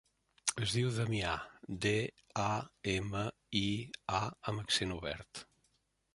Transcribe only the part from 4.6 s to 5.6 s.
accent obert.